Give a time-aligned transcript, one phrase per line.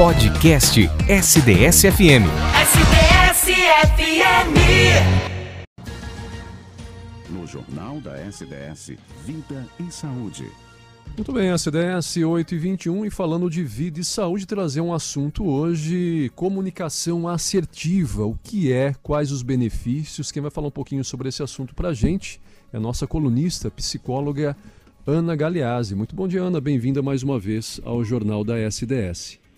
[0.00, 2.24] Podcast SDS-FM.
[2.62, 3.74] SDS-FM.
[7.28, 8.92] No Jornal da SDS,
[9.26, 10.46] Vida e Saúde.
[11.14, 15.44] Muito bem, SDS 8 e 21 e falando de vida e saúde, trazer um assunto
[15.46, 18.24] hoje, comunicação assertiva.
[18.24, 20.32] O que é, quais os benefícios?
[20.32, 22.40] Quem vai falar um pouquinho sobre esse assunto para a gente
[22.72, 24.56] é a nossa colunista, psicóloga
[25.06, 25.94] Ana Galeazzi.
[25.94, 26.58] Muito bom dia, Ana.
[26.58, 29.49] Bem-vinda mais uma vez ao Jornal da SDS.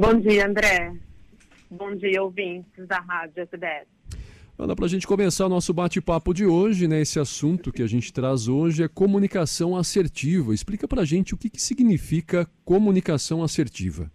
[0.00, 0.96] Bom dia, André.
[1.70, 3.86] Bom dia, ouvintes da Rádio SDS.
[4.58, 7.86] Ana, para a gente começar o nosso bate-papo de hoje, né, esse assunto que a
[7.86, 10.54] gente traz hoje é comunicação assertiva.
[10.54, 14.10] Explica para a gente o que, que significa comunicação assertiva.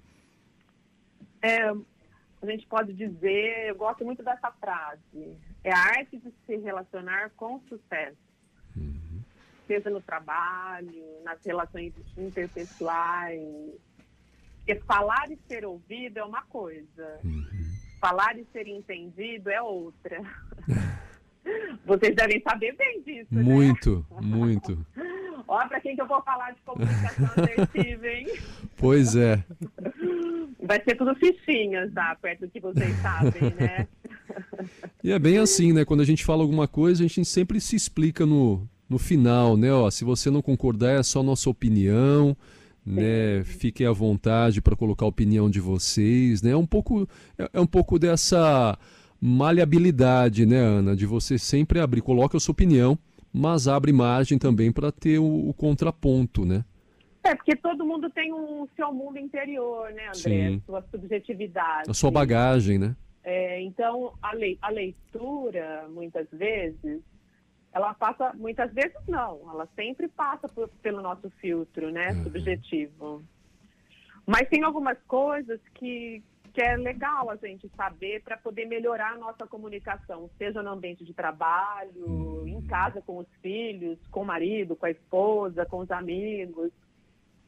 [1.44, 6.56] É, a gente pode dizer, eu gosto muito dessa frase, é a arte de se
[6.64, 8.18] relacionar com sucesso.
[8.76, 9.22] Uhum.
[9.68, 13.40] Seja no trabalho, nas relações interpessoais,
[14.66, 17.46] porque falar e ser ouvido é uma coisa, uhum.
[18.02, 20.24] falar e ser entendido é outra.
[21.86, 23.28] Vocês devem saber bem disso.
[23.30, 24.22] Muito, né?
[24.22, 24.84] muito.
[25.48, 28.28] Olha para quem que eu vou falar de comunicação assertiva, hein?
[28.78, 29.44] Pois é.
[30.64, 32.18] Vai ser tudo fichinhas, tá?
[32.20, 33.88] Perto do que vocês sabem, né?
[35.04, 35.86] E é bem assim, né?
[35.86, 39.72] Quando a gente fala alguma coisa, a gente sempre se explica no, no final, né?
[39.72, 42.36] Ó, se você não concordar, é só nossa opinião
[42.86, 43.44] né?
[43.44, 46.52] Fiquem à vontade para colocar a opinião de vocês, né?
[46.52, 48.78] É um pouco é, é, um pouco dessa
[49.20, 52.98] maleabilidade, né, Ana, de você sempre abrir, coloca a sua opinião,
[53.34, 56.64] mas abre margem também para ter o, o, contraponto, né?
[57.24, 60.14] É, porque todo mundo tem um seu mundo interior, né, André?
[60.14, 60.62] Sim.
[60.66, 61.90] Sua subjetividade.
[61.90, 62.96] A sua bagagem, né?
[63.24, 67.02] É, então, a, le a leitura, muitas vezes,
[67.76, 72.24] ela passa, muitas vezes não, ela sempre passa por, pelo nosso filtro, né, uhum.
[72.24, 73.24] subjetivo.
[74.26, 76.24] Mas tem algumas coisas que,
[76.54, 81.04] que é legal a gente saber para poder melhorar a nossa comunicação, seja no ambiente
[81.04, 82.48] de trabalho, uhum.
[82.48, 86.72] em casa com os filhos, com o marido, com a esposa, com os amigos,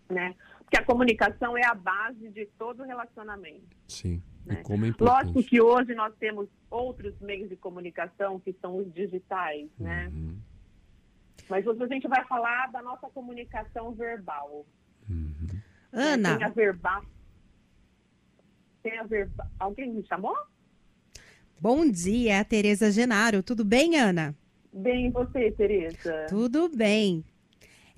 [0.09, 0.35] né?
[0.59, 3.77] Porque a comunicação é a base de todo relacionamento.
[3.87, 4.21] Sim.
[4.47, 4.63] Né?
[4.63, 9.67] como é Lógico que hoje nós temos outros meios de comunicação que são os digitais,
[9.77, 10.09] né?
[10.13, 10.37] Uhum.
[11.49, 14.65] Mas hoje a gente vai falar da nossa comunicação verbal.
[15.09, 15.35] Uhum.
[15.51, 15.61] Né?
[15.91, 16.37] Ana.
[16.37, 17.03] Tem a verbal.
[18.83, 19.47] Tem a verbal.
[19.59, 20.35] Alguém me chamou?
[21.59, 23.43] Bom dia, é a Tereza Genaro.
[23.43, 24.35] Tudo bem, Ana?
[24.71, 26.27] Bem, e você, Tereza?
[26.29, 27.25] Tudo bem.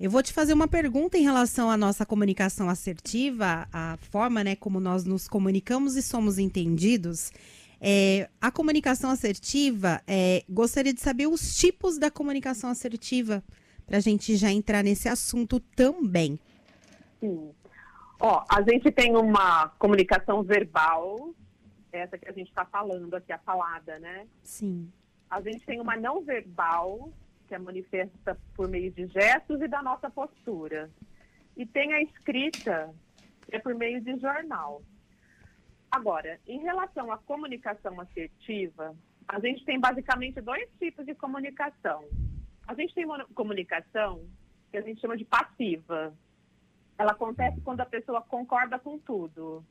[0.00, 4.56] Eu vou te fazer uma pergunta em relação à nossa comunicação assertiva, a forma né,
[4.56, 7.30] como nós nos comunicamos e somos entendidos.
[7.78, 13.44] É, a comunicação assertiva, é, gostaria de saber os tipos da comunicação assertiva,
[13.86, 16.40] para a gente já entrar nesse assunto também.
[17.20, 17.50] Sim.
[18.18, 21.34] Ó, a gente tem uma comunicação verbal,
[21.92, 24.26] essa que a gente está falando aqui, a falada, né?
[24.42, 24.90] Sim.
[25.28, 27.12] A gente tem uma não verbal,
[27.50, 30.88] que é manifesta por meio de gestos e da nossa postura.
[31.56, 32.94] E tem a escrita,
[33.44, 34.80] que é por meio de jornal.
[35.90, 38.96] Agora, em relação à comunicação assertiva,
[39.26, 42.04] a gente tem basicamente dois tipos de comunicação.
[42.68, 44.24] A gente tem uma comunicação
[44.70, 46.14] que a gente chama de passiva.
[46.96, 49.64] Ela acontece quando a pessoa concorda com tudo.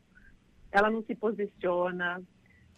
[0.69, 2.21] Ela não se posiciona,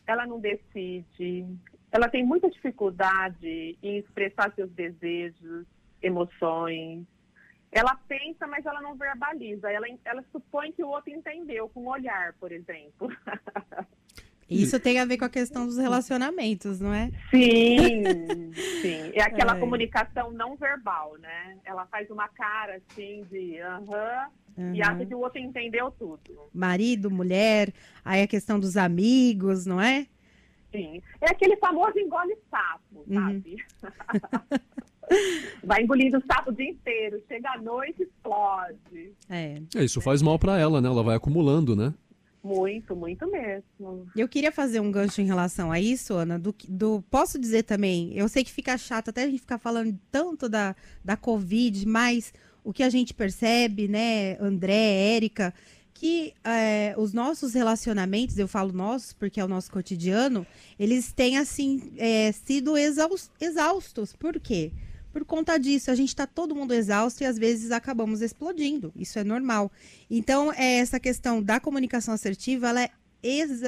[0.05, 1.47] ela não decide,
[1.91, 5.65] ela tem muita dificuldade em expressar seus desejos,
[6.01, 7.05] emoções.
[7.71, 9.69] Ela pensa, mas ela não verbaliza.
[9.71, 13.09] Ela, ela supõe que o outro entendeu com o olhar, por exemplo.
[14.49, 17.09] Isso tem a ver com a questão dos relacionamentos, não é?
[17.29, 18.51] Sim,
[18.81, 19.11] sim.
[19.13, 19.59] É aquela é.
[19.59, 21.57] comunicação não verbal, né?
[21.63, 24.27] Ela faz uma cara assim de aham.
[24.57, 24.75] Uhum.
[24.75, 26.49] E acha que o outro entendeu tudo.
[26.53, 27.71] Marido, mulher,
[28.03, 30.05] aí a questão dos amigos, não é?
[30.71, 31.01] Sim.
[31.19, 33.13] É aquele famoso engole sapo, uhum.
[33.13, 33.55] sabe?
[35.63, 37.21] Vai engolindo o sapo o dia inteiro.
[37.27, 39.13] Chega à noite, explode.
[39.29, 39.61] É.
[39.75, 40.87] é isso faz mal para ela, né?
[40.87, 41.93] Ela vai acumulando, né?
[42.43, 44.07] Muito, muito mesmo.
[44.15, 46.39] Eu queria fazer um gancho em relação a isso, Ana.
[46.39, 49.95] Do, do, posso dizer também, eu sei que fica chato até a gente ficar falando
[50.11, 52.33] tanto da, da Covid, mas
[52.63, 55.53] o que a gente percebe, né, André, Érica,
[55.93, 60.45] que é, os nossos relacionamentos, eu falo nossos porque é o nosso cotidiano,
[60.79, 64.13] eles têm, assim, é, sido exaustos.
[64.13, 64.71] Por quê?
[65.11, 68.93] Por conta disso, a gente está todo mundo exausto e às vezes acabamos explodindo.
[68.95, 69.71] Isso é normal.
[70.09, 72.91] Então, é, essa questão da comunicação assertiva, ela é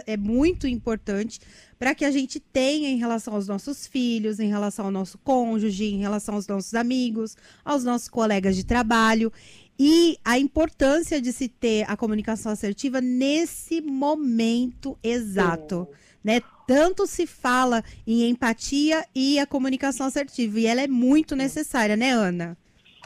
[0.08, 1.40] é muito importante
[1.78, 5.86] para que a gente tenha em relação aos nossos filhos, em relação ao nosso cônjuge,
[5.86, 9.32] em relação aos nossos amigos, aos nossos colegas de trabalho.
[9.80, 15.88] E a importância de se ter a comunicação assertiva nesse momento exato,
[16.24, 16.42] né?
[16.68, 22.12] Tanto se fala em empatia e a comunicação assertiva, e ela é muito necessária, né,
[22.12, 22.58] Ana?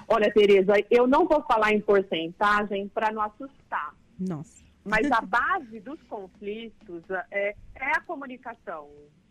[0.08, 3.96] Olha, Tereza, eu não vou falar em porcentagem para não assustar.
[4.20, 4.64] Nossa.
[4.86, 8.90] Mas a base dos conflitos é, é a comunicação.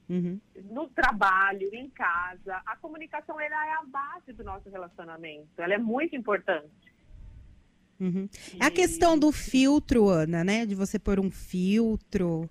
[0.09, 0.41] Uhum.
[0.71, 5.49] No trabalho, em casa, a comunicação ela é a base do nosso relacionamento.
[5.59, 6.71] Ela é muito importante.
[7.99, 8.29] Uhum.
[8.61, 10.67] É a questão do filtro, Ana, né?
[10.67, 12.49] De você pôr um filtro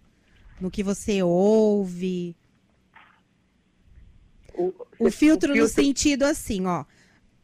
[0.59, 2.35] no que você ouve.
[4.53, 6.85] O, O filtro no sentido assim, ó.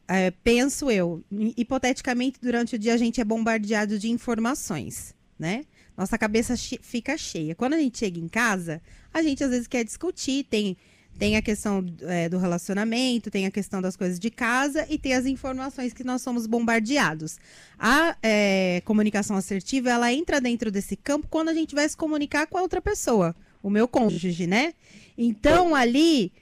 [0.08, 5.64] é, penso eu, hi- hipoteticamente, durante o dia a gente é bombardeado de informações, né?
[5.96, 7.54] Nossa cabeça che- fica cheia.
[7.54, 8.80] Quando a gente chega em casa,
[9.12, 10.76] a gente às vezes quer discutir, tem,
[11.18, 15.14] tem a questão é, do relacionamento, tem a questão das coisas de casa e tem
[15.14, 17.38] as informações que nós somos bombardeados.
[17.78, 22.46] A é, comunicação assertiva, ela entra dentro desse campo quando a gente vai se comunicar
[22.46, 24.74] com a outra pessoa, o meu cônjuge, né?
[25.16, 26.32] Então, ali,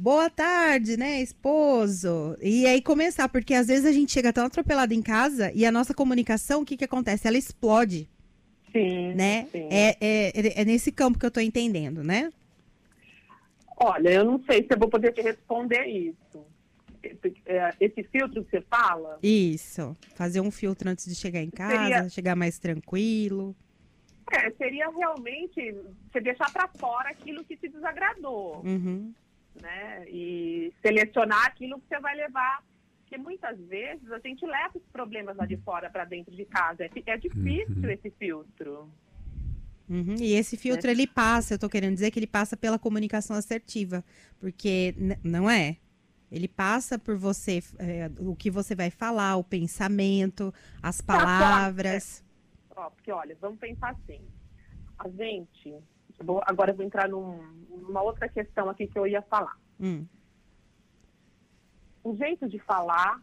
[0.00, 2.36] Boa tarde, né, esposo?
[2.40, 5.72] E aí começar, porque às vezes a gente chega tão atropelado em casa e a
[5.72, 7.26] nossa comunicação, o que que acontece?
[7.26, 8.08] Ela explode,
[8.72, 9.48] Sim, né?
[9.50, 9.66] sim.
[9.68, 12.30] É, é, é nesse campo que eu tô entendendo, né?
[13.80, 16.46] Olha, eu não sei se eu vou poder te responder isso.
[17.02, 19.96] Esse, é, esse filtro que você fala, Isso.
[20.16, 23.54] Fazer um filtro antes de chegar em casa, Seria- chegar mais tranquilo.
[24.32, 25.72] é, seria realmente
[26.12, 29.14] você deixar para fora aquilo que te desagradou, Uhum.
[29.62, 30.04] né?
[30.10, 32.62] E selecionar aquilo que você vai levar.
[33.02, 36.84] Porque muitas vezes a gente leva os problemas lá de fora para dentro de casa.
[36.84, 37.90] É, é difícil Uhum.
[37.90, 38.90] esse filtro.
[39.88, 40.16] Uhum.
[40.18, 44.04] E esse filtro ele passa, eu tô querendo dizer que ele passa pela comunicação assertiva,
[44.38, 44.94] porque
[45.24, 45.78] não é.
[46.30, 50.52] Ele passa por você, é, o que você vai falar, o pensamento,
[50.82, 52.22] as palavras.
[52.76, 54.20] Ó, porque, olha, vamos pensar assim.
[54.98, 55.74] A gente.
[56.20, 59.56] vou- agora eu vou entrar num- numa outra questão aqui que eu ia falar.
[59.80, 60.04] Hum,
[62.04, 63.20] O jeito de falar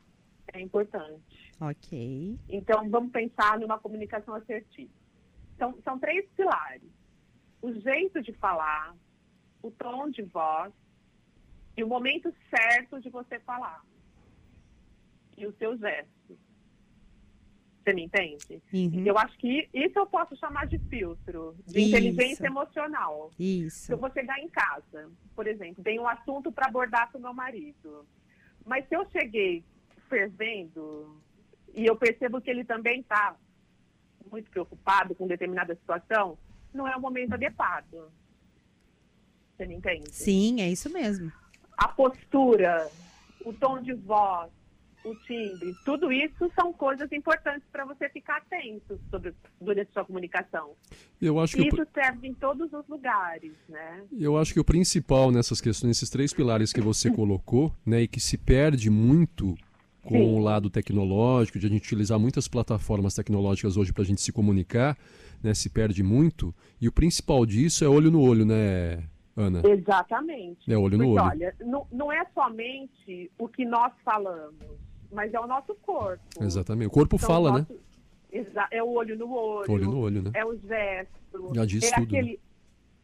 [0.54, 1.54] é importante.
[1.60, 2.40] ok.
[2.50, 4.92] Então, vamos pensar numa comunicação assertiva.
[5.58, 6.90] São, são três pilares:
[7.62, 8.96] o jeito de falar,
[9.62, 10.74] o tom de voz
[11.78, 13.84] e o momento certo de você falar.
[15.38, 16.38] E os seus gestos.
[17.84, 18.64] Você me entende?
[18.74, 19.06] Uhum.
[19.06, 21.90] Eu acho que isso eu posso chamar de filtro, de Isso.
[21.90, 23.30] inteligência emocional.
[23.38, 23.92] Se Isso.
[23.92, 28.08] eu vou chegar em casa, por exemplo, tem um assunto para abordar com meu marido.
[28.66, 29.64] Mas se eu cheguei
[30.10, 31.22] fervendo
[31.76, 33.36] e eu percebo que ele também está
[34.32, 36.38] muito preocupado com determinada situação,
[36.74, 38.12] não é o momento adequado.
[39.56, 40.12] Você me entende?
[40.12, 41.32] Sim, é isso mesmo.
[41.78, 42.90] A postura,
[43.46, 44.52] o tom de voz,
[45.06, 50.06] o timbre, tudo isso são coisas importantes para você ficar atento sobre, durante a sua
[50.06, 50.72] comunicação.
[51.22, 54.04] Eu acho que isso serve em todos os lugares, né?
[54.18, 58.08] Eu acho que o principal nessas questões, nesses três pilares que você colocou, né, e
[58.08, 59.56] que se perde muito
[60.06, 60.36] com Sim.
[60.36, 64.32] o lado tecnológico, de a gente utilizar muitas plataformas tecnológicas hoje para a gente se
[64.32, 64.98] comunicar,
[65.44, 66.54] né, se perde muito.
[66.80, 69.04] E o principal disso é olho no olho, né,
[69.36, 69.62] Ana?
[69.68, 70.72] Exatamente.
[70.72, 71.30] É olho no Porque, olho.
[71.32, 74.56] olha, não, não é somente o que nós falamos,
[75.12, 76.24] mas é o nosso corpo.
[76.42, 76.88] Exatamente.
[76.88, 77.66] O corpo São fala, os né?
[77.70, 77.86] nossos-
[78.32, 79.72] Exa- É o olho no olho.
[79.72, 80.32] Olho no olho, né?
[80.34, 81.52] É o gesto.
[81.56, 82.20] Já diz é tudo, né?
[82.20, 82.40] aquele.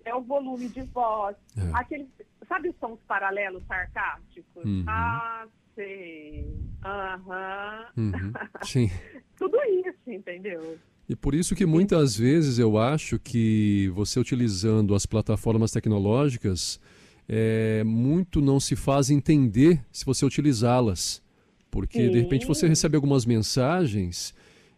[0.03, 1.37] É o volume de voz.
[1.55, 1.61] É.
[1.73, 2.05] Aquele,
[2.49, 4.65] sabe os sons paralelos sarcásticos?
[4.65, 4.83] Uhum.
[4.87, 6.47] Ah, sei.
[6.83, 7.85] Aham.
[7.97, 8.33] Uhum.
[8.63, 8.89] Sim.
[9.37, 10.77] Tudo isso, entendeu?
[11.09, 16.79] E por isso que muitas vezes eu acho que você utilizando as plataformas tecnológicas,
[17.27, 21.21] é, muito não se faz entender se você utilizá-las.
[21.69, 22.67] Porque de repente você Sim.
[22.69, 24.33] recebe algumas mensagens,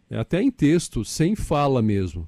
[0.08, 2.26] é, até em texto, sem fala mesmo.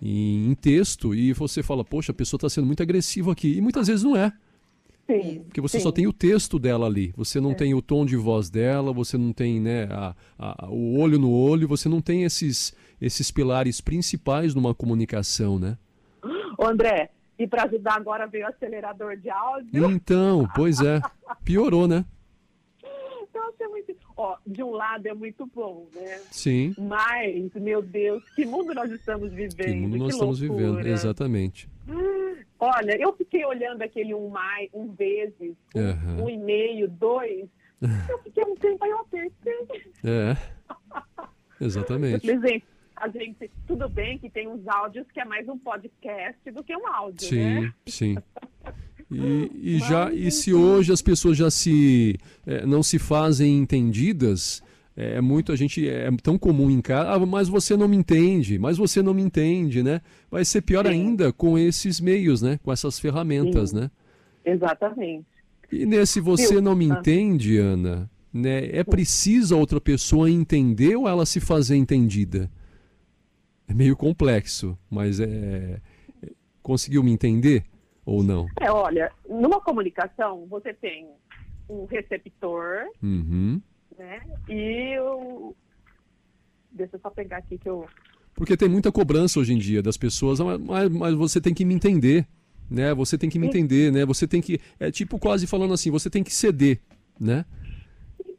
[0.00, 3.56] Em, em texto, e você fala, poxa, a pessoa está sendo muito agressiva aqui.
[3.56, 4.32] E muitas vezes não é.
[5.06, 5.42] Sim.
[5.44, 5.82] Porque você sim.
[5.82, 9.18] só tem o texto dela ali, você não tem o tom de voz dela, você
[9.18, 13.80] não tem né, a- a- o olho no olho, você não tem esses, esses pilares
[13.82, 15.76] principais numa comunicação, né?
[16.56, 19.90] Ô, André, e para ajudar agora veio o acelerador de áudio.
[19.90, 21.00] Então, pois é,
[21.44, 22.04] piorou, né?
[23.36, 23.92] Então, é muito...
[24.16, 26.20] Ó, de um lado é muito bom, né?
[26.30, 29.56] Sim, Mas, meu Deus, que mundo nós estamos vivendo.
[29.56, 30.66] que mundo nós que estamos loucura.
[30.72, 31.68] vivendo, exatamente.
[32.60, 36.22] Olha, eu fiquei olhando aquele um mais, um vezes, um, Aham.
[36.22, 37.46] um e meio, dois.
[38.08, 39.66] Eu fiquei um tempo, aí eu apertei.
[40.04, 40.36] É,
[41.60, 42.26] Eu exatamente.
[42.26, 42.64] falei, gente,
[42.96, 46.74] a gente, tudo bem que tem uns áudios que é mais um podcast do que
[46.74, 47.74] um áudio, Sim, né?
[47.86, 48.16] sim.
[49.14, 54.62] E, e já, e se hoje as pessoas já se eh, não se fazem entendidas,
[54.96, 58.60] É muito, a gente é tão comum em casa, ah, mas você não me entende,
[58.60, 60.00] mas você não me entende, né?
[60.30, 60.92] Vai ser pior Sim.
[60.92, 62.60] ainda com esses meios, né?
[62.62, 63.76] Com essas ferramentas, Sim.
[63.80, 63.90] né?
[64.44, 65.26] Exatamente.
[65.72, 66.62] E nesse você Viu?
[66.62, 66.94] não me Ah.
[67.00, 68.68] entende, Ana, né?
[68.70, 72.48] É preciso a outra pessoa entender ou ela se fazer entendida?
[73.66, 75.80] É meio complexo, mas é.
[76.62, 77.64] Conseguiu me entender
[78.04, 78.46] ou não?
[78.60, 81.08] É, olha, numa comunicação, você tem
[81.68, 83.60] um receptor, Uhum.
[83.98, 84.20] né?
[84.48, 85.54] E o.
[86.70, 87.86] Deixa eu só pegar aqui que eu.
[88.34, 91.64] Porque tem muita cobrança hoje em dia das pessoas, "Ah, mas, mas você tem que
[91.64, 92.26] me entender,
[92.68, 92.92] né?
[92.94, 94.04] Você tem que me entender, né?
[94.04, 94.60] Você tem que.
[94.80, 96.80] É tipo quase falando assim, você tem que ceder,
[97.18, 97.44] né?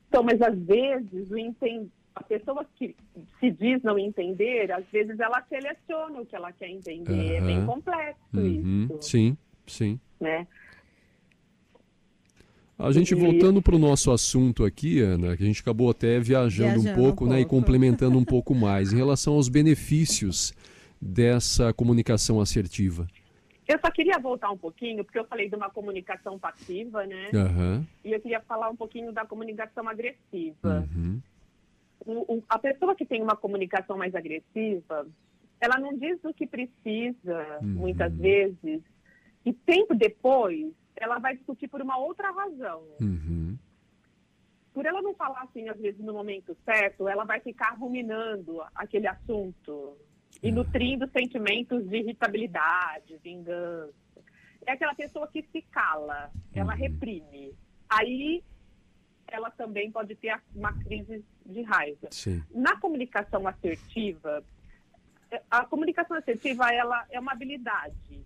[0.10, 1.90] Então, mas às vezes o enten...
[2.14, 2.96] a pessoa que
[3.40, 7.36] se diz não entender, às vezes ela seleciona o que ela quer entender.
[7.36, 8.88] É bem complexo Uhum.
[8.90, 10.00] isso, Sim, sim.
[10.20, 10.48] né?
[12.78, 16.20] A gente E- voltando para o nosso assunto aqui, Ana, que a gente acabou até
[16.20, 17.56] viajando, um Viajando um pouco, né, e pouco.
[17.56, 20.54] complementando um pouco mais em relação aos benefícios
[21.02, 23.08] dessa comunicação assertiva.
[23.68, 27.30] Eu só queria voltar um pouquinho, porque eu falei de uma comunicação passiva, né?
[27.34, 27.88] Aham.
[28.04, 30.88] E eu queria falar um pouquinho da comunicação agressiva.
[30.96, 31.20] Uhum.
[32.06, 35.08] O- o- a pessoa que tem uma comunicação mais agressiva,
[35.60, 37.70] ela não diz o que precisa, Uhum.
[37.70, 38.82] muitas vezes,
[39.46, 42.84] e tempo depois ela vai discutir por uma outra razão.
[43.02, 43.58] Uhum.
[44.74, 49.08] Por ela não falar assim, às vezes, no momento certo, ela vai ficar ruminando aquele
[49.08, 49.98] assunto
[50.44, 50.56] e Uhum.
[50.56, 53.94] nutrindo sentimentos de irritabilidade, vingança.
[54.66, 56.80] É aquela pessoa que se cala, ela Uhum.
[56.80, 57.54] reprime.
[57.90, 58.44] Aí
[59.28, 62.08] ela também pode ter uma crise de raiva.
[62.12, 62.44] Sim.
[62.52, 64.44] Na comunicação assertiva,
[65.50, 68.26] a comunicação assertiva ela é uma habilidade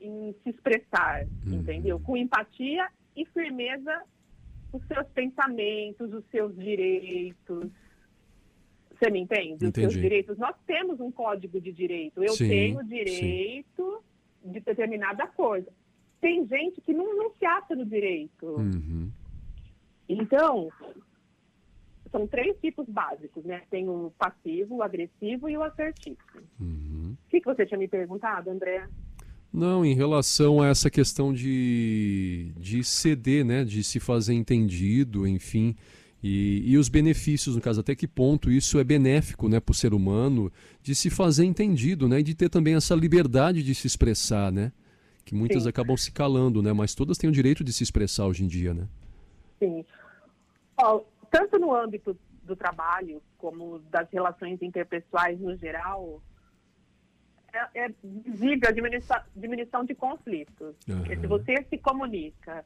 [0.00, 1.54] em se expressar, Uhum.
[1.60, 1.98] entendeu?
[2.00, 4.02] Com empatia e firmeza
[4.72, 7.70] os seus pensamentos, os seus direitos.
[8.90, 9.54] Você me entende?
[9.66, 10.00] Os seus Entendi.
[10.00, 10.36] direitos.
[10.38, 12.22] Nós temos um código de direito.
[12.22, 12.86] Eu Sim, tenho sim.
[12.88, 14.02] direito
[14.44, 15.72] de determinada coisa.
[16.20, 18.46] Tem gente que não, não se acha no direito.
[18.46, 19.10] Uhum.
[20.08, 20.68] Então,
[22.10, 23.62] são três tipos básicos, né?
[23.70, 26.18] Tem o passivo, o agressivo e o assertivo.
[26.60, 27.14] Uhum.
[27.26, 28.88] O que, que você tinha me perguntado, André?
[29.52, 35.74] Não, em relação a essa questão de, de ceder, né, de se fazer entendido, enfim,
[36.22, 39.74] e, e os benefícios, no caso, até que ponto isso é benéfico, né, para o
[39.74, 40.52] ser humano,
[40.82, 44.70] de se fazer entendido, né, e de ter também essa liberdade de se expressar, né,
[45.24, 45.68] que muitas Sim.
[45.70, 48.74] acabam se calando, né, mas todas têm o direito de se expressar hoje em dia,
[48.74, 48.86] né.
[49.58, 49.84] Sim.
[50.76, 51.00] Ó,
[51.30, 56.22] tanto no âmbito do trabalho como das relações interpessoais no geral,
[57.74, 60.76] é, é visível a diminuição, diminuição de conflitos.
[60.86, 62.64] Porque se você se comunica,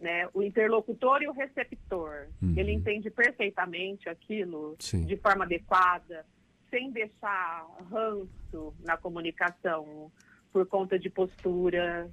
[0.00, 2.54] né, o interlocutor e o receptor, Uhum.
[2.56, 5.04] ele entende perfeitamente aquilo Sim.
[5.06, 6.24] de forma adequada,
[6.70, 10.10] sem deixar ranço na comunicação
[10.52, 12.10] por conta de postura,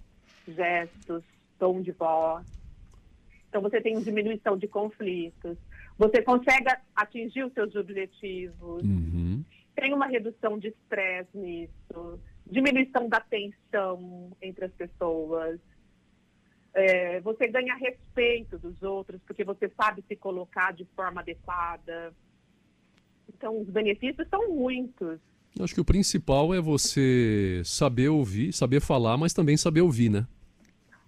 [0.48, 1.24] gestos,
[1.60, 2.46] tom de voz.
[3.50, 5.58] Então você tem diminuição de conflitos,
[5.98, 9.44] você consegue atingir os seus objetivos, Uhum.
[9.75, 15.60] Tem uma redução de estresse nisso, diminuição da tensão entre as pessoas.
[16.74, 22.13] É, você ganha respeito dos outros, porque você sabe se colocar de forma adequada.
[23.28, 25.20] Então, os benefícios são muitos.
[25.60, 30.25] Acho que o principal é você saber ouvir, saber falar, mas também saber ouvir, né?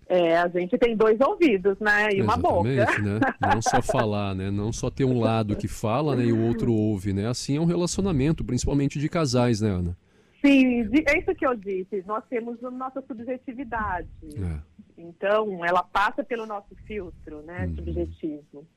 [0.08, 2.10] É, a gente tem dois ouvidos, né?
[2.14, 2.70] E uma boca.
[2.70, 3.20] Exatamente, né?
[3.54, 4.52] Não só falar, né?
[4.52, 6.26] Não só ter um lado que fala, né?
[6.26, 7.28] E o outro ouve, né?
[7.28, 9.98] Assim é um relacionamento, principalmente de casais, né, Ana?
[10.46, 12.04] Sim, é isso que eu disse.
[12.06, 14.10] Nós temos a nossa subjetividade.
[14.36, 14.60] É.
[14.98, 17.76] Então, ela passa pelo nosso filtro, né, Uhum.
[17.76, 18.68] subjetivo.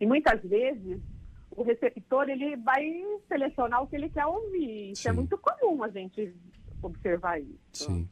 [0.00, 1.00] E muitas vezes
[1.52, 2.82] o receptor ele vai
[3.28, 4.90] selecionar o que ele quer ouvir.
[4.90, 5.16] Isso é Sim.
[5.18, 6.34] muito comum a gente
[6.82, 7.54] observar isso.
[7.72, 8.08] Sim.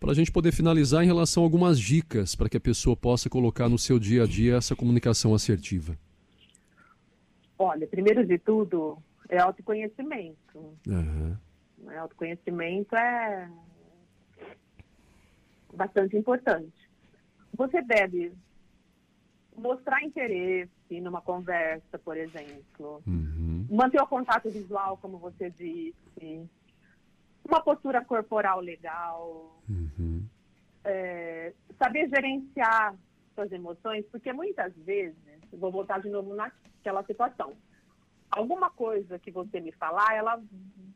[0.00, 3.28] Para a gente poder finalizar em relação a algumas dicas para que a pessoa possa
[3.28, 5.96] colocar no seu dia a dia essa comunicação assertiva.
[7.58, 8.96] Olha, primeiro de tudo
[9.28, 10.76] é autoconhecimento.
[10.86, 11.36] Né?
[11.98, 13.50] Autoconhecimento é
[15.74, 16.72] bastante importante.
[17.54, 18.32] Você deve
[19.56, 23.02] mostrar interesse numa conversa, por exemplo.
[23.06, 23.66] Uhum.
[23.70, 26.48] manter o contato visual, como você disse,
[27.48, 30.24] uma postura corporal legal, Uhum.
[30.84, 32.94] é, saber gerenciar
[33.34, 35.16] suas emoções, porque muitas vezes,
[35.52, 37.54] vou voltar de novo naquela situação,
[38.30, 40.40] alguma coisa que você me falar, ela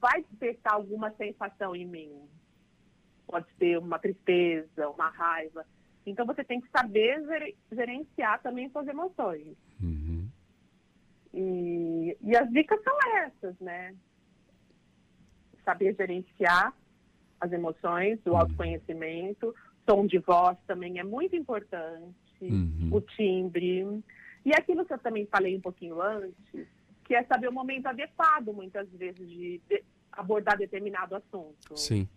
[0.00, 2.12] vai despertar alguma sensação em mim.
[3.26, 5.64] Pode ser uma tristeza, uma raiva.
[6.04, 9.56] Então você tem que saber ger- gerenciar também suas emoções.
[9.80, 10.28] Uhum.
[11.32, 13.94] E, e as dicas são essas, né?
[15.64, 16.72] Saber gerenciar
[17.40, 19.54] as emoções, o autoconhecimento,
[19.84, 22.88] tom de voz também é muito importante, Uhum.
[22.92, 24.02] o timbre.
[24.44, 26.66] E aquilo que eu também falei um pouquinho antes,
[27.04, 31.76] que é saber o momento adequado, muitas vezes, de, de abordar determinado assunto.
[31.76, 32.08] Sim.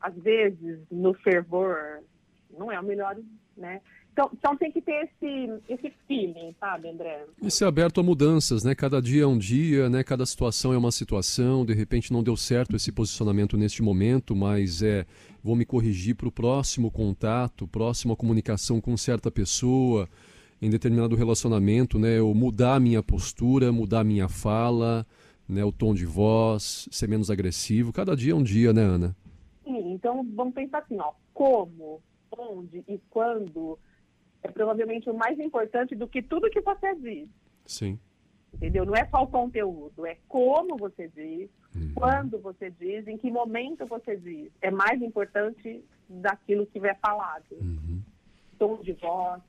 [0.00, 2.02] Às vezes, no fervor,
[2.50, 3.16] não é o melhor,
[3.56, 3.80] né?
[4.14, 7.26] Então, então tem que ter esse, esse feeling, sabe, André?
[7.42, 8.72] E ser aberto a mudanças, né?
[8.72, 10.04] Cada dia é um dia, né?
[10.04, 11.66] Cada situação é uma situação.
[11.66, 15.04] De repente não deu certo esse posicionamento neste momento, mas é
[15.42, 20.08] vou me corrigir para o próximo contato, próxima comunicação com certa pessoa,
[20.62, 22.16] em determinado relacionamento, né?
[22.16, 25.04] Eu mudar a minha postura, mudar a minha fala,
[25.48, 25.64] né?
[25.64, 27.92] O tom de voz, ser menos agressivo.
[27.92, 29.16] Cada dia é um dia, né, Ana?
[29.64, 33.76] Sim, então vamos pensar assim, ó, como, onde e quando
[34.44, 37.28] é provavelmente o mais importante do que tudo que você diz.
[37.66, 37.98] Sim.
[38.52, 38.84] Entendeu?
[38.84, 41.92] Não é só o conteúdo, é como você diz, Uhum.
[41.94, 44.52] quando você diz, em que momento você diz.
[44.62, 47.44] É mais importante daquilo que vai falado.
[47.50, 48.00] Uhum.
[48.56, 49.42] Tom de voz.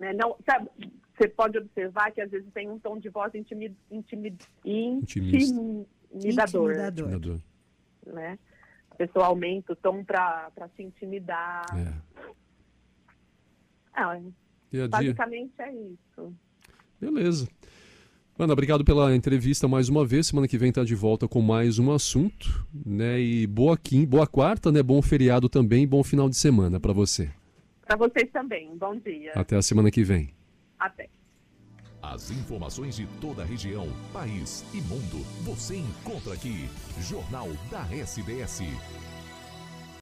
[0.00, 0.14] Né?
[0.14, 0.70] Não, sabe,
[1.14, 5.60] você pode observar que às vezes tem um tom de voz intimi, intimi, Intimista.
[6.10, 6.70] intimidador.
[6.70, 7.08] Intimidador.
[7.10, 7.40] Intimidador.
[8.06, 8.38] Né?
[8.90, 11.66] A pessoa aumenta o tom para se intimidar.
[11.76, 11.92] É.
[13.96, 14.18] Ah,
[14.70, 14.88] Dia a dia.
[14.88, 16.34] basicamente é isso.
[17.00, 17.48] Beleza.
[18.38, 20.26] Ana, obrigado pela entrevista mais uma vez.
[20.26, 23.18] Semana que vem tá de volta com mais um assunto, né?
[23.18, 24.82] E boa quim, boa quarta, né?
[24.82, 27.30] Bom feriado também, bom final de semana para você.
[27.86, 28.76] Para vocês também.
[28.76, 29.32] Bom dia.
[29.34, 30.34] Até a semana que vem.
[30.78, 31.08] Até.
[32.02, 36.68] As informações de toda a região, país e mundo, você encontra aqui.
[37.00, 38.60] Jornal da SDS.